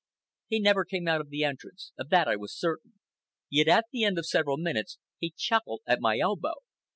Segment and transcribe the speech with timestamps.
[0.47, 2.93] He never came out of the entrance, of that I was certain;
[3.51, 6.55] yet at the end of several minutes he chuckled at my elbow.